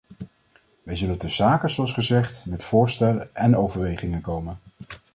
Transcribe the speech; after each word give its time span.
Wij 0.83 0.95
zullen 0.95 1.17
ter 1.17 1.31
zake, 1.31 1.67
zoals 1.67 1.93
gezegd, 1.93 2.45
met 2.45 2.63
voorstellen 2.63 3.35
en 3.35 3.57
overwegingen 3.57 4.21
komen. 4.21 4.59